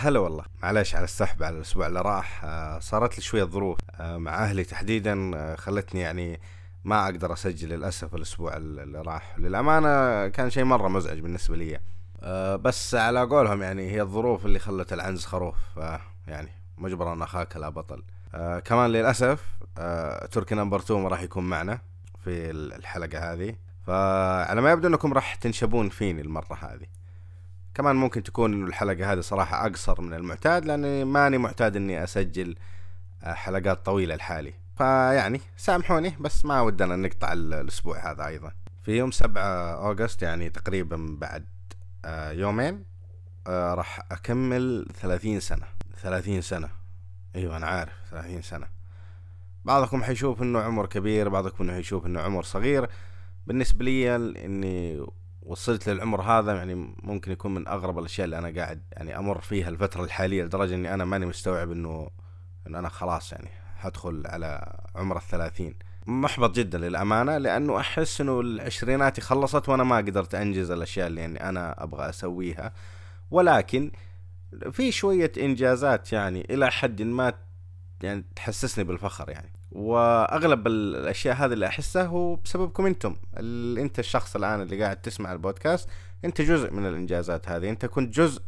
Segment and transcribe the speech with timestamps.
[0.00, 0.44] هلا والله.
[0.62, 2.44] معلش على السحب على الأسبوع اللي راح.
[2.44, 6.40] آه، صارت لي شوية ظروف آه، مع أهلي تحديدا آه، خلتني يعني
[6.84, 9.38] ما أقدر أسجل للأسف الأسبوع اللي راح.
[9.38, 11.80] للأمانة كان شيء مرة مزعج بالنسبة لي.
[12.56, 15.56] بس على قولهم يعني هي الظروف اللي خلت العنز خروف
[16.26, 16.48] يعني
[16.78, 18.02] مجبرا أخاك لا بطل.
[18.64, 19.44] كمان للأسف
[20.30, 21.78] تركي نمبر 2 ما راح يكون معنا
[22.24, 23.54] في الحلقة هذه.
[23.86, 26.99] فعلى ما يبدو أنكم راح تنشبون فيني المرة هذه.
[27.74, 32.56] كمان ممكن تكون الحلقة هذه صراحة أقصر من المعتاد لأني ماني معتاد إني أسجل
[33.22, 34.54] آه، حلقات طويلة لحالي.
[34.76, 38.52] فيعني سامحوني بس ما ودنا نقطع الأسبوع هذا أيضا.
[38.82, 41.44] في يوم سبعة أوغست يعني تقريبا بعد
[42.04, 42.84] آه، يومين
[43.46, 45.66] آه، راح أكمل ثلاثين سنة.
[46.02, 46.68] ثلاثين سنة.
[47.36, 48.66] أيوة أنا عارف ثلاثين سنة.
[49.64, 52.88] بعضكم حيشوف إنه عمر كبير بعضكم إنه حيشوف إنه عمر صغير.
[53.46, 55.06] بالنسبة لي إني
[55.42, 59.68] وصلت للعمر هذا يعني ممكن يكون من أغرب الأشياء اللي أنا قاعد يعني أمر فيها
[59.68, 62.10] الفترة الحالية لدرجة إني أنا ماني مستوعب إنه
[62.66, 65.74] إنه أنا خلاص يعني حدخل على عمر الثلاثين.
[66.06, 71.48] محبط جدا للأمانة لأنه أحس إنه العشرينات خلصت وأنا ما قدرت أنجز الأشياء اللي يعني
[71.48, 72.72] أنا أبغى أسويها.
[73.30, 73.90] ولكن
[74.70, 77.32] في شوية إنجازات يعني إلى حد ما
[78.02, 79.52] يعني تحسسني بالفخر يعني.
[79.72, 83.16] وأغلب الأشياء هذه اللي أحسها هو بسببكم أنتم
[83.78, 85.88] أنت الشخص الآن اللي قاعد تسمع البودكاست
[86.24, 88.42] أنت جزء من الإنجازات هذه أنت كنت جزء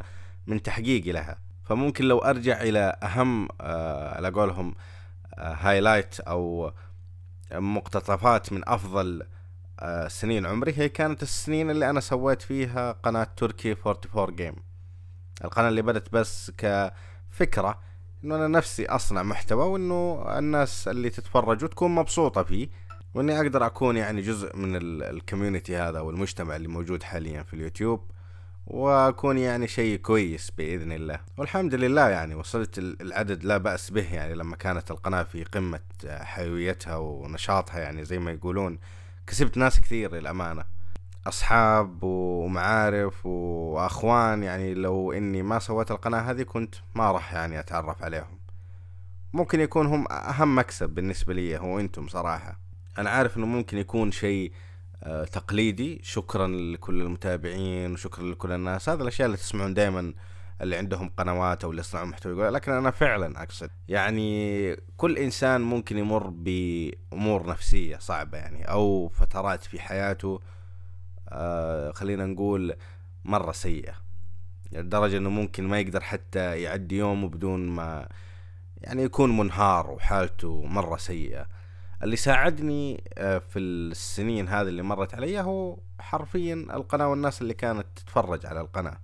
[0.47, 1.39] من تحقيقي لها.
[1.65, 4.75] فممكن لو أرجع إلى أهم آه على قولهم
[5.35, 6.73] آه highlight أو
[7.53, 9.23] مقتطفات من أفضل
[9.81, 14.55] آه سنين عمري هي كانت السنين اللي أنا سويت فيها قناة تركي 44 Game.
[15.45, 17.81] القناة اللي بدت بس كفكرة
[18.25, 22.69] إنه أنا نفسي أصنع محتوى وإنه الناس اللي تتفرج وتكون مبسوطة فيه
[23.15, 28.11] وإني أقدر أكون يعني جزء من ال community هذا والمجتمع اللي موجود حاليا في اليوتيوب
[28.67, 31.21] وأكون يعني شيء كويس بإذن الله.
[31.37, 36.97] والحمد لله يعني وصلت العدد لا بأس به يعني لما كانت القناة في قمة حيويتها
[36.97, 38.79] ونشاطها يعني زي ما يقولون
[39.27, 40.65] كسبت ناس كثير للأمانة.
[41.27, 48.03] أصحاب ومعارف وأخوان يعني لو إني ما سويت القناة هذه كنت ما راح يعني أتعرف
[48.03, 48.39] عليهم.
[49.33, 52.61] ممكن يكون هم أهم مكسب بالنسبة لي هو أنتم صراحة.
[52.99, 54.53] أنا عارف إنه ممكن يكون شيء
[55.05, 58.89] آه، تقليدي شكرا لكل المتابعين وشكرا لكل الناس.
[58.89, 60.15] هذا الأشياء اللي تسمعون دائما
[60.61, 63.71] اللي عندهم قنوات أو اللي يصنعون محتوى لكن أنا فعلا أقصد.
[63.89, 70.41] يعني كل إنسان ممكن يمر بأمور نفسية صعبة يعني أو فترات في حياته
[71.95, 72.75] خلينا نقول
[73.25, 73.95] مرة سيئة.
[74.73, 78.09] لدرجة إنه ممكن ما يقدر حتى يعدي يومه بدون ما
[78.81, 81.47] يعني يكون منهار وحالته مرة سيئة.
[82.03, 87.87] اللي ساعدني آه، في السنين هذه اللي مرت علي هو حرفيا القناة والناس اللي كانت
[87.97, 88.99] تتفرج على القناة.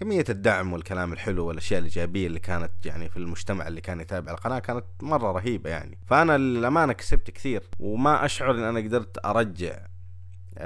[0.00, 4.58] كمية الدعم والكلام الحلو والأشياء الإيجابية اللي كانت يعني في المجتمع اللي كان يتابع القناة
[4.58, 5.98] كانت مرة رهيبة يعني.
[6.06, 9.88] فأنا للأمانة كسبت كثير وما أشعر إن أنا قدرت أرجع آه،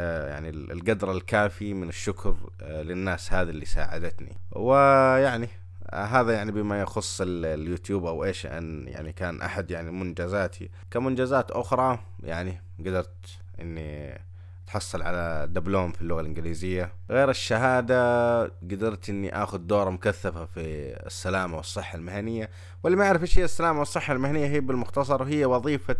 [0.01, 4.37] يعني القدر الكافي من الشكر آه، للناس هذه اللي ساعدتني.
[4.53, 5.49] ويعني
[5.91, 10.71] آه، هذا يعني بما يخص اليوتيوب أو إيش أن يعني كان أحد يعني منجزاتي.
[10.91, 14.21] كمنجزات أخرى يعني قدرت إني
[14.67, 16.93] تحصل على دبلوم في اللغة الإنجليزية.
[17.11, 20.61] غير الشهادة قدرت إني آخذ دورة مكثفة في
[21.07, 22.51] السلامة والصحة المهنية.
[22.83, 25.97] واللي ما يعرف إيش هي السلامة والصحة المهنية هي بالمختصر هي وظيفة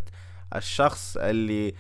[0.57, 1.75] الشخص اللي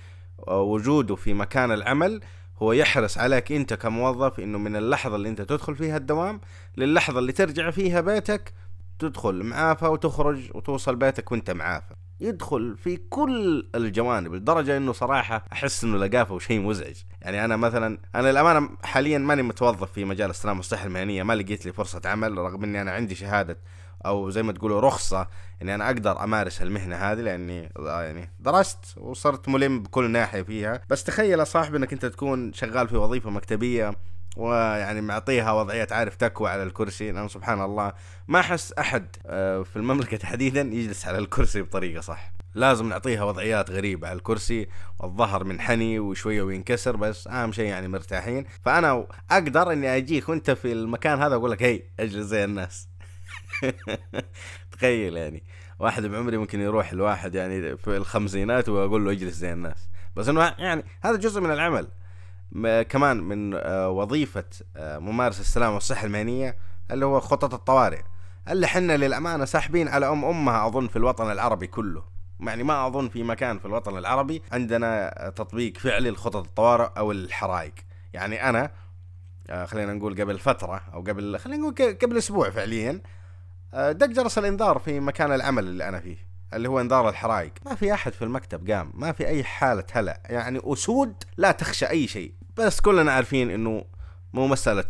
[0.48, 2.20] وجوده في مكان العمل
[2.62, 6.40] هو يحرص عليك انت كموظف انه من اللحظة اللي انت تدخل فيها الدوام
[6.76, 8.52] للحظة اللي ترجع فيها بيتك
[8.98, 11.94] تدخل معافى وتخرج وتوصل بيتك وانت معافى.
[12.20, 16.96] يدخل في كل الجوانب لدرجة انه صراحة احس انه لقافة وشيء مزعج.
[17.22, 21.66] يعني أنا مثلا أنا الأمانة حاليا ماني متوظف في مجال السلامة والصحة المهنية ما لقيت
[21.66, 23.58] لي فرصة عمل رغم اني أنا عندي شهادة
[24.06, 25.28] أو زي ما تقولوا رخصة
[25.62, 30.80] إني أنا أقدر أمارس المهنة هذه لأني يعني درست وصرت ملم بكل ناحية فيها.
[30.88, 33.94] بس تخيل يا صاحبي إنك أنت تكون شغال في وظيفة مكتبية
[34.36, 37.12] ويعني معطيها وضعية عارف تكوى على الكرسي.
[37.12, 37.92] لأن سبحان الله.
[38.28, 42.32] ما أحس أحد آه، في المملكة تحديدا يجلس على الكرسي بطريقة صح.
[42.54, 44.68] لازم نعطيها وضعيات غريبة على الكرسي.
[45.00, 48.44] والظهر منحني وشوية وينكسر بس أهم شيء يعني مرتاحين.
[48.64, 52.88] فأنا أقدر إني أجيك وأنت في المكان هذا أقول لك هي اجلس زي الناس.
[54.72, 55.42] تخيل يعني.
[55.78, 59.88] واحد بعمري ممكن يروح الواحد يعني في الخمسينات وأقول له اجلس زي الناس.
[60.16, 61.88] بس إنه يعني هذا جزء من العمل.
[62.82, 64.44] كمان من آه، وظيفة
[64.76, 66.56] آه، ممارس السلامة والصحة المهنية
[66.90, 68.00] اللي هو خطط الطوارئ.
[68.48, 72.04] اللي حنا للأمانة ساحبين على أم أمها أظن في الوطن العربي كله.
[72.40, 77.74] يعني ما أظن في مكان في الوطن العربي عندنا تطبيق فعلي لخطط الطوارئ أو الحرائق.
[78.12, 78.70] يعني أنا
[79.50, 83.00] آه، خلينا نقول قبل فترة أو قبل خلينا نقول قبل أسبوع فعليا آه،
[83.74, 86.16] دق جرس الإنذار في مكان العمل اللي أنا فيه
[86.54, 87.52] اللي هو إنذار الحرائق.
[87.66, 90.20] ما في أحد في المكتب قام ما في أي حالة هلع.
[90.24, 92.32] يعني أسود لا تخشى أي شيء.
[92.56, 93.84] بس كلنا عارفين إنه
[94.32, 94.84] مو مسألة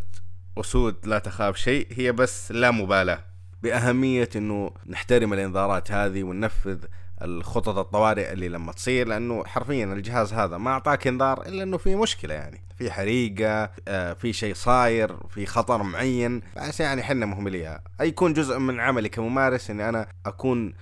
[0.58, 3.24] أسود لا تخاف شيء هي بس لا مبالاة.
[3.62, 6.84] بأهمية إنه نحترم الإنذارات هذه وننفذ
[7.24, 11.96] الخطط الطوارئ اللي لما تصير لأنه حرفيا الجهاز هذا ما أعطاك إنذار إلا إنه في
[11.96, 12.60] مشكلة يعني.
[12.76, 16.42] في حريقة آه، في شيء صاير في خطر معين.
[16.56, 20.74] بس يعني حنا مهمليها يكون جزء من عملي كممارس إني أنا أكون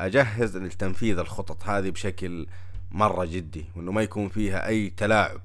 [0.00, 2.46] أجهز لتنفيذ الخطط هذه بشكل
[2.90, 5.40] مرة جدي وإنه ما يكون فيها أي تلاعب.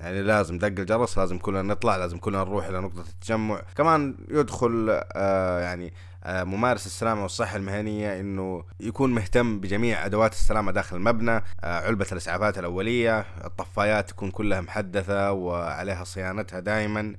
[0.00, 3.62] يعني لازم دق الجرس لازم كلنا نطلع لازم كلنا نروح إلى نقطة التجمع.
[3.76, 5.92] كمان يدخل آه يعني
[6.26, 12.58] ممارس السلامة والصحة المهنية إنه يكون مهتم بجميع أدوات السلامة داخل المبنى آه علبة الإسعافات
[12.58, 17.14] الأولية الطفايات تكون كلها محدثة وعليها صيانتها دائما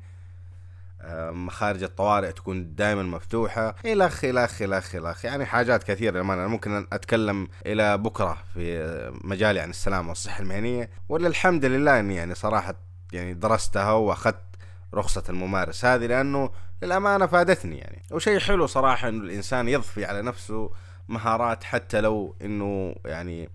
[1.32, 6.88] مخارج الطوارئ تكون دائما مفتوحة الخ الخ الخ الخ يعني حاجات كثيرة لما أنا ممكن
[6.94, 10.90] أتكلم إلى بكرة في مجال يعني السلامة والصحة المهنية.
[11.10, 12.76] وللحمد لله إني يعني صراحة
[13.14, 14.40] يعني درستها وأخذت
[14.94, 16.52] رخصة الممارس هذه لأنه
[16.82, 18.04] للأمانة فادتني يعني.
[18.12, 20.72] وشيء حلو صراحة إنه الإنسان يضفي على نفسه
[21.08, 23.50] مهارات حتى لو إنه يعني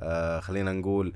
[0.00, 1.14] آه خلينا نقول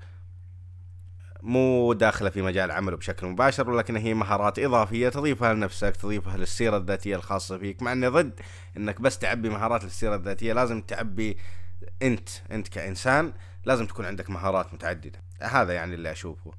[1.43, 6.77] مو داخلة في مجال عمله بشكل مباشر ولكن هي مهارات إضافية تضيفها لنفسك تضيفها للسيرة
[6.77, 7.83] الذاتية الخاصة فيك.
[7.83, 8.41] مع إني ضد
[8.77, 11.39] إنك بس تعبي مهارات للسيرة الذاتية لازم تعبي
[12.03, 13.33] أنت أنت كإنسان
[13.65, 15.19] لازم تكون عندك مهارات متعددة.
[15.43, 16.53] هذا يعني اللي أشوفه.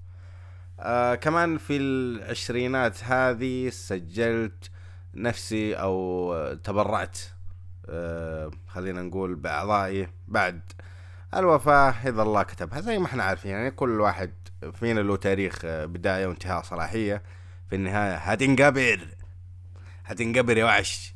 [0.79, 4.69] آه كمان في العشرينات هذه سجلت
[5.13, 6.33] نفسي أو
[6.63, 7.19] تبرعت
[7.89, 10.61] آه خلينا نقول بأعضائي بعد
[11.35, 14.33] الوفاة إذا الله كتبها زي ما إحنا عارفين يعني كل واحد
[14.73, 17.21] فينا له تاريخ آه، بداية وانتهاء صلاحية.
[17.69, 18.99] في النهاية هتنقبر
[20.05, 21.15] هتنقبر يا وعش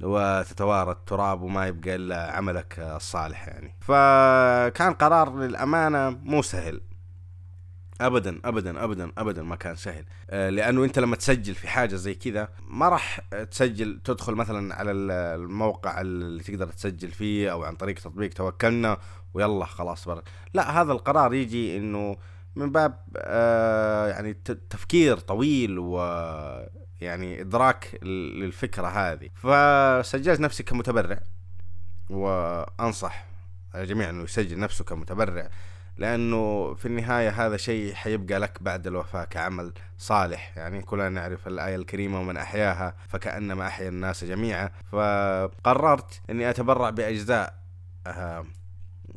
[0.00, 3.74] وتتوارى التراب وما يبقى إلا عملك الصالح يعني.
[3.80, 6.80] فكان قرار للأمانة مو سهل.
[8.06, 10.04] ابدا ابدا ابدا ابدا ما كان سهل.
[10.30, 13.20] آه، لأنه أنت لما تسجل في حاجة زي كذا ما راح
[13.50, 18.98] تسجل تدخل مثلا على الموقع اللي تقدر تسجل فيه أو عن طريق تطبيق توكلنا
[19.34, 20.22] ويلا خلاص بر.
[20.54, 22.16] لا هذا القرار يجي إنه
[22.56, 24.34] من باب آه يعني
[24.70, 25.96] تفكير طويل و
[27.00, 29.28] يعني إدراك للفكرة هذه.
[29.34, 31.20] فسجلت نفسي كمتبرع
[32.10, 33.24] وأنصح
[33.74, 35.50] الجميع إنه يسجل نفسه كمتبرع.
[35.96, 40.52] لأنه في النهاية هذا شيء حيبقى لك بعد الوفاة كعمل صالح.
[40.56, 44.70] يعني كلنا نعرف الآية الكريمة ومن أحياها فكأنما أحيا الناس جميعا.
[44.92, 47.54] فقررت إني أتبرع بأجزاء
[48.06, 48.44] آه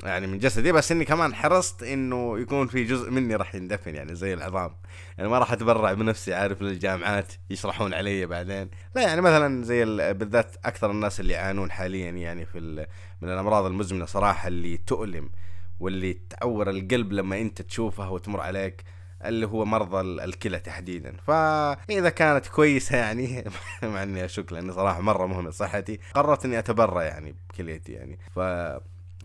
[0.03, 4.15] يعني من جسدي بس إني كمان حرصت إنه يكون في جزء مني راح يندفن يعني
[4.15, 4.75] زي العظام.
[5.17, 8.69] يعني ما راح أتبرع بنفسي عارف للجامعات يشرحون علي بعدين.
[8.95, 12.87] لا يعني مثلا زي بالذات أكثر الناس اللي يعانون حاليا يعني في
[13.21, 15.29] من الأمراض المزمنة صراحة اللي تؤلم
[15.79, 18.83] واللي تعور القلب لما انت تشوفها وتمر عليك
[19.25, 21.13] اللي هو مرضى الكلى تحديدا.
[21.27, 23.43] فإذا كانت كويسة يعني
[23.83, 28.19] مع إني أشك لأني صراحة مرة مهم لصحتي قررت إني أتبرع يعني بكليتي يعني.
[28.35, 28.39] ف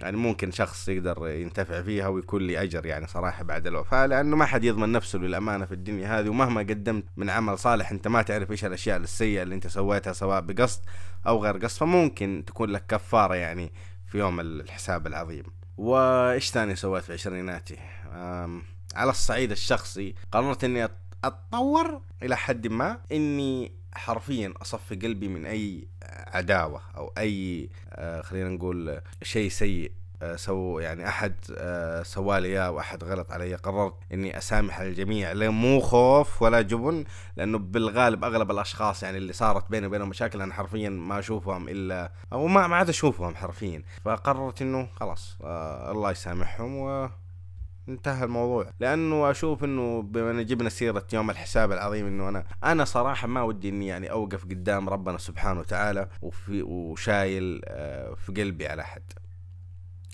[0.00, 4.44] يعني ممكن شخص يقدر ينتفع فيها ويكون لي أجر يعني صراحة بعد الوفاة لأنه ما
[4.44, 8.50] حد يضمن نفسه للأمانة في الدنيا هذه ومهما قدمت من عمل صالح أنت ما تعرف
[8.50, 10.80] إيش الأشياء السيئة اللي أنت سويتها سواء بقصد
[11.26, 13.72] أو غير قصد فممكن تكون لك كفارة يعني
[14.06, 15.44] في يوم الحساب العظيم.
[15.80, 17.76] وإيش ثاني سويت في عشريناتي؟
[18.94, 20.88] على الصعيد الشخصي قررت إني
[21.24, 25.88] أتطور إلى حد ما إني حرفيا أصفي قلبي من أي
[26.26, 29.92] عداوة أو أي آه، خلينا نقول شيء سيء.
[30.36, 33.54] سو يعني أحد آه، سوالي إياه وأحد غلط علي.
[33.54, 35.32] قررت إني أسامح الجميع.
[35.32, 37.04] لا مو خوف ولا جبن
[37.36, 42.12] لأنه بالغالب أغلب الأشخاص يعني اللي صارت بيني وبينهم مشاكل أنا حرفيا ما أشوفهم إلا
[42.32, 43.82] أو ما ما عاد أشوفهم حرفيا.
[44.04, 45.36] فقررت إنه خلاص
[45.90, 47.08] الله يسامحهم و
[47.88, 48.70] انتهى الموضوع.
[48.80, 53.42] لأنه أشوف إنه بما إن جبنا سيرة يوم الحساب العظيم إنه أنا أنا صراحة ما
[53.42, 57.60] ودي إني يعني أوقف قدام ربنا سبحانه وتعالى وفي وشايل
[58.16, 59.02] في قلبي على حد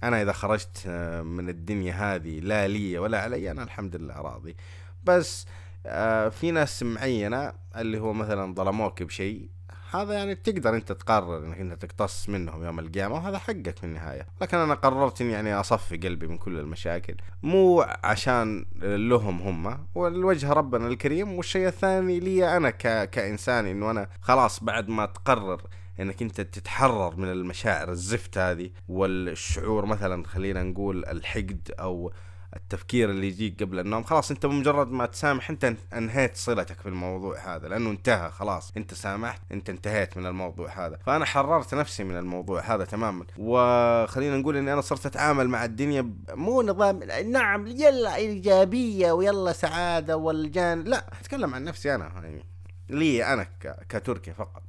[0.03, 4.57] أنا إذا خرجت آه، من الدنيا هذه لا لي ولا علي أنا الحمد لله راضي.
[5.05, 5.47] بس
[5.87, 9.49] آه، في ناس معينة اللي هو مثلا ظلموك بشيء
[9.91, 14.27] هذا يعني تقدر أنت تقرر إنك أنت تقتص منهم يوم القيامة وهذا حقك في النهاية.
[14.41, 20.53] لكن أنا قررت إني يعني أصفي قلبي من كل المشاكل مو عشان لهم هم والوجه
[20.53, 21.33] ربنا الكريم.
[21.33, 23.11] والشيء الثاني لي أنا ك...
[23.11, 25.63] كإنسان إنه أنا خلاص بعد ما تقرر
[26.01, 32.13] إنك أنت تتحرر من المشاعر الزفت هذه والشعور مثلا خلينا نقول الحقد أو
[32.57, 34.03] التفكير اللي يجيك قبل النوم.
[34.03, 38.73] خلاص أنت بمجرد ما تسامح أنت انهيت صلتك في الموضوع هذا لأنه انتهى خلاص.
[38.77, 40.99] أنت سامحت أنت انتهيت من الموضوع هذا.
[41.07, 43.25] فأنا حررت نفسي من الموضوع هذا تماما.
[43.39, 50.17] وخلينا نقول إني أنا صرت أتعامل مع الدنيا مو نظام نعم يلا إيجابية ويلا سعادة
[50.17, 50.85] والجان.
[50.85, 52.45] لا أتكلم عن نفسي أنا يعني
[52.89, 53.47] لي أنا
[53.89, 54.63] كتركي فقط.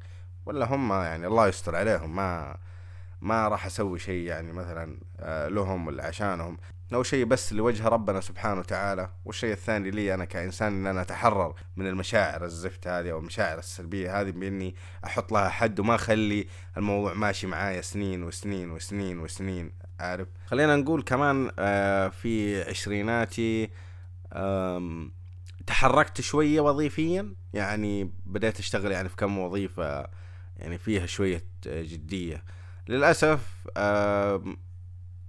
[0.45, 2.15] ولا هم يعني الله يستر عليهم.
[2.15, 2.57] ما
[3.21, 6.57] ما راح أسوي شيء يعني مثلا آه، لهم ولا عشانهم
[6.93, 11.53] أول شيء بس لوجه ربنا سبحانه وتعالى والشيء الثاني لي أنا كإنسان إن أنا أتحرر
[11.75, 14.75] من المشاعر الزفت هذه أو المشاعر السلبية هذه بإني
[15.05, 21.01] أحط لها حد وما أخلي الموضوع ماشي معايا سنين وسنين وسنين وسنين عارف؟ خلينا نقول
[21.01, 23.69] كمان آه، في عشريناتي
[25.67, 30.07] تحركت شوية وظيفيا يعني بديت أشتغل يعني في كم وظيفة
[30.57, 32.43] يعني فيها شوية جدية.
[32.87, 33.67] للأسف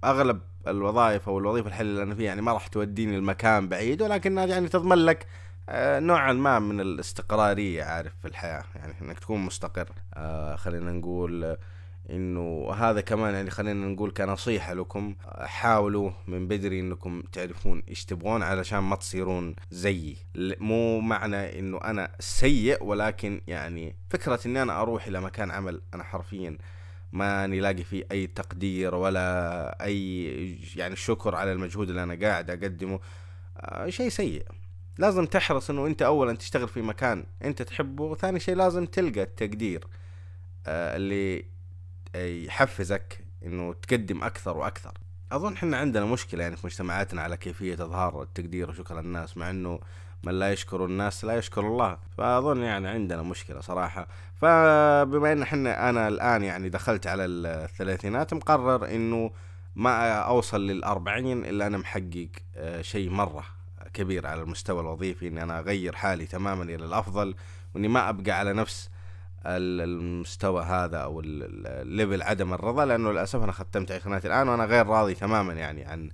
[0.03, 4.45] أغلب الوظائف أو الوظيفة الحاليه اللي أنا فيها يعني ما راح توديني المكان بعيد ولكنها
[4.45, 5.27] يعني تضمن لك
[5.69, 8.63] آه، نوعا ما من الاستقرارية عارف في الحياة.
[8.75, 9.89] يعني إنك تكون مستقر.
[10.13, 11.57] آه خلينا نقول
[12.09, 15.15] إنه هذا كمان يعني خلينا نقول كنصيحة لكم.
[15.39, 20.17] حاولوا من بدري إنكم تعرفون إيش تبغون علشان ما تصيرون زيي.
[20.59, 26.03] مو معنى إنه أنا سيء ولكن يعني فكرة إني أنا أروح إلى مكان عمل أنا
[26.03, 26.57] حرفيا
[27.11, 30.25] ما نلاقي فيه أي تقدير ولا أي
[30.75, 32.99] يعني شكر على المجهود اللي أنا قاعد أقدمه.
[33.57, 34.45] آه شيء سيء.
[34.97, 39.87] لازم تحرص إنه أنت اولا تشتغل في مكان أنت تحبه وثاني شيء لازم تلقى التقدير
[40.67, 41.45] آه اللي
[42.45, 44.93] يحفزك إنه تقدم أكثر وأكثر.
[45.31, 49.79] أظن إحنا عندنا مشكلة يعني في مجتمعاتنا على كيفية إظهار التقدير وشكر الناس مع إنه
[50.23, 51.97] من لا يشكر الناس لا يشكر الله.
[52.17, 54.07] فأظن يعني عندنا مشكلة صراحة.
[54.35, 59.31] فبما إن إحنا أنا الآن يعني دخلت على الثلاثينات مقرر إنه
[59.75, 63.45] ما أوصل للأربعين إلا أنا محقق آه، شيء مرة
[63.93, 67.35] كبير على المستوى الوظيفي إني أنا أغير حالي تماما إلى الأفضل
[67.75, 68.89] وإني ما أبقى على نفس
[69.45, 75.13] المستوى هذا أو الليفل عدم الرضا لأنه للأسف أنا ختمت عشريناتي الآن وأنا غير راضي
[75.13, 76.09] تماما يعني عن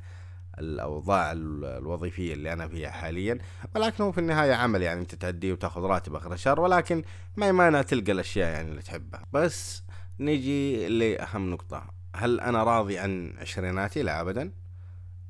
[0.59, 3.37] الأوضاع الوظيفية اللي أنا فيها حاليا
[3.75, 7.03] ولكنه في النهاية عمل يعني أنت تأديه وتاخذ راتب آخر الشهر ولكن
[7.35, 9.23] ما يمانع تلقى الأشياء يعني اللي تحبها.
[9.31, 9.83] بس
[10.19, 11.83] نيجي لأهم نقطة.
[12.15, 14.51] هل أنا راضي عن عشريناتي؟ لا ابدا.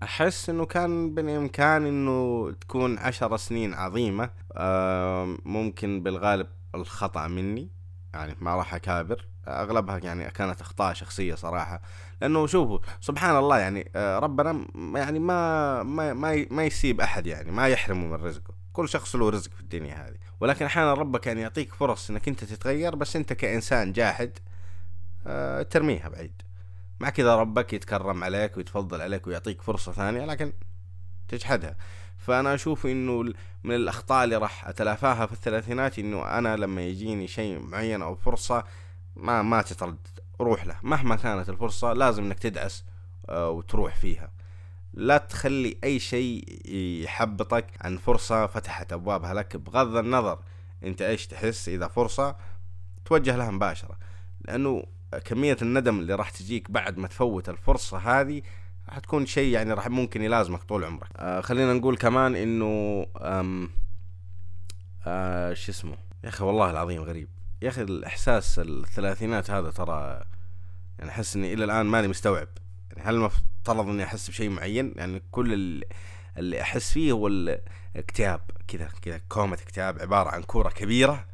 [0.04, 4.30] أحس إنه كان بالامكان إنه تكون عشر سنين عظيمة
[5.46, 7.70] ممكن بالغالب الخطأ مني
[8.14, 9.26] يعني ما راح أكابر.
[9.48, 11.82] أغلبها يعني كانت أخطاء شخصية صراحة.
[12.22, 17.52] لأنه شوفوا سبحان الله يعني آه، ربنا يعني ما ما ما, ما يسيب أحد يعني
[17.52, 18.54] ما يحرمه من رزقه.
[18.74, 20.16] كل شخص له رزق في الدنيا هذه.
[20.40, 24.32] ولكن أحيانا ربك يعني يعطيك فرص إنك أنت تتغير بس أنت كإنسان جاحد
[25.28, 26.42] آه، ترميها بعيد.
[27.00, 30.54] مع كذا ربك يتكرم عليك ويتفضل عليك ويعطيك فرصة ثانية لكن
[31.28, 31.76] تجحدها.
[32.18, 33.34] فأنا أشوف إنه
[33.64, 38.64] من الأخطاء اللي راح أتلافاها في الثلاثينات إنه أنا لما يجيني شيء معين أو فرصة
[39.16, 40.08] ما ما تتردد
[40.42, 40.76] روح له.
[40.84, 42.84] مهما كانت الفرصة لازم إنك تدعس
[43.30, 44.32] آه، وتروح فيها.
[44.94, 46.62] لا تخلي أي شيء
[47.04, 49.58] يحبطك عن فرصة فتحت أبوابها لك.
[49.58, 50.40] بغض النظر
[50.84, 52.36] أنت إيش تحس إذا فرصة
[53.06, 53.98] توجه لها مباشرة.
[54.42, 54.84] لأنه
[55.26, 58.42] كمية الندم اللي راح تجيك بعد ما تفوت الفرصة هذه
[58.90, 61.10] راح تكون شيء يعني راح ممكن يلازمك طول عمرك.
[61.16, 63.06] آه خلينا نقول كمان إنه
[65.08, 67.28] آه شو اسمه؟ يا أخي والله العظيم غريب.
[67.62, 70.24] يا أخي الإحساس الثلاثينات هذا ترى
[71.00, 72.48] يعني أحس إني إلى الآن ماني مستوعب.
[72.92, 75.54] يعني هل المفترض إني أحس بشيء معين؟ يعني كل
[76.38, 81.26] اللي, أحس فيه هو الاكتئاب كذا كذا كومة اكتئاب عبارة عن كورة كبيرة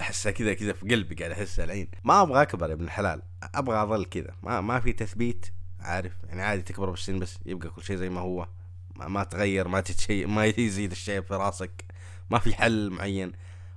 [0.00, 1.88] أحسها كذا كذا في قلبي قاعد أحسها الحين.
[2.04, 3.22] ما أبغى أكبر يا ابن الحلال.
[3.54, 4.34] أبغى أظل كذا.
[4.42, 5.46] ما ما في تثبيت
[5.80, 6.12] عارف.
[6.28, 8.48] يعني عادي تكبر بالسن بس يبقى كل شيء زي ما هو.
[8.96, 11.84] ما, ما تغير ما تتشي ما يزيد الشيء في راسك.
[12.30, 13.32] ما في حل معين.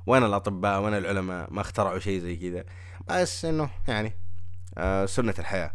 [0.08, 2.64] وين الأطباء؟ وين العلماء؟ ما اخترعوا شيء زي كذا.
[3.08, 4.14] بس إنه يعني
[4.78, 5.72] آه سنة الحياة.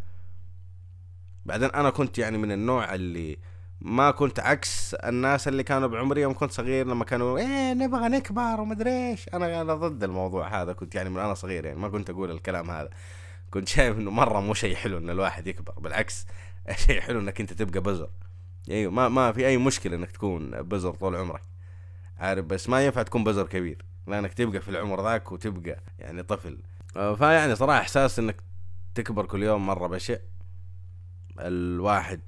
[1.45, 3.39] بعدين أنا كنت يعني من النوع اللي
[3.81, 8.61] ما كنت عكس الناس اللي كانوا بعمري يوم كنت صغير لما كانوا إيه نبغى نكبر
[8.61, 9.29] ومدري إيش.
[9.35, 10.73] أنا أنا ضد الموضوع هذا.
[10.73, 12.91] كنت يعني من أنا صغير يعني ما كنت أقول الكلام هذا.
[13.51, 15.73] كنت شايف إنه مرة مو شيء حلو إن الواحد يكبر.
[15.73, 16.27] بالعكس
[16.87, 18.11] شيء حلو إنك أنت تبقى بزر.
[18.71, 21.43] أيوه ما ما في أي مشكلة إنك تكون بزر طول عمرك.
[22.19, 23.92] عارف؟ بس ما ينفع تكون بزر كبير.
[24.07, 26.59] لأنك تبقى في العمر ذاك وتبقى يعني طفل.
[26.97, 28.43] آه، فيعني صراحة إحساس إنك
[28.95, 30.17] تكبر كل يوم مرة بشع
[31.39, 32.21] الواحد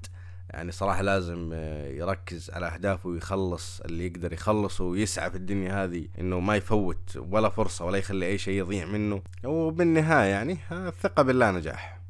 [0.50, 6.08] يعني صراحة لازم آه، يركز على أهدافه ويخلص اللي يقدر يخلصه ويسعى في الدنيا هذه
[6.18, 9.22] إنه ما يفوت ولا فرصة ولا يخلي أي شيء يضيع منه.
[9.44, 12.00] وبالنهاية يعني الثقة بالله نجاح.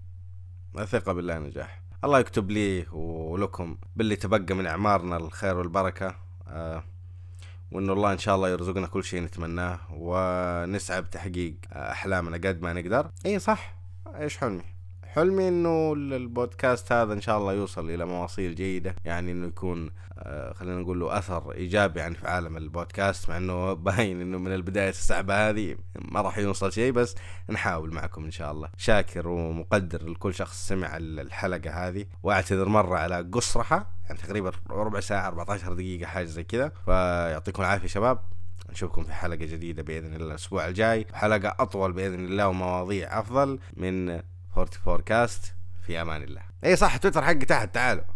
[0.78, 1.82] الثقة بالله نجاح.
[2.04, 6.16] الله يكتب لي ولكم باللي تبقى من أعمارنا الخير والبركة.
[7.74, 13.10] وإنه الله إن شاء الله يرزقنا كل شيء نتمناه ونسعى بتحقيق أحلامنا قد ما نقدر.
[13.26, 13.74] اي صح.
[14.20, 14.73] إيش حلمي؟
[15.14, 20.52] حلمي إنه البودكاست هذا إن شاء الله يوصل إلى مواصيل جيدة يعني إنه يكون آه،
[20.52, 24.88] خلينا نقول له أثر إيجابي يعني في عالم البودكاست مع إنه باين إنه من البداية
[24.88, 27.14] الصعبه هذه ما راح يوصل شيء بس
[27.50, 28.68] نحاول معكم إن شاء الله.
[28.76, 35.28] شاكر ومقدر لكل شخص سمع الحلقة هذه وأعتذر مرة على قصرها يعني تقريبا ربع ساعة
[35.28, 36.72] 14 دقيقة حاجة زي كذا.
[36.84, 38.18] فيعطيكم العافية شباب
[38.70, 41.06] نشوفكم في حلقة جديدة بإذن الله الأسبوع الجاي.
[41.12, 44.20] حلقة أطول بإذن الله ومواضيع أفضل من
[44.54, 45.54] Forty Four Cast
[45.86, 46.42] في أمان الله.
[46.64, 48.14] اي صح تويتر حقي تحت تعالوا.